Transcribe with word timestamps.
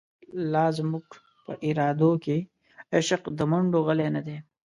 لازموږ 0.53 1.07
په 1.45 1.53
ارادوکی، 1.67 2.39
عشق 2.97 3.23
دمنډوغلی 3.39 4.07
نه 4.15 4.21
دی 4.27 4.37